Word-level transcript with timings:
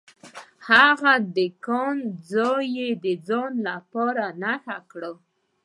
هغه 0.69 1.13
د 1.35 1.37
کان 1.65 1.97
ځای 2.31 2.75
د 3.03 3.05
ځان 3.27 3.51
لپاره 3.67 4.23
په 4.35 4.35
نښه 4.41 4.77
کړ. 4.91 5.03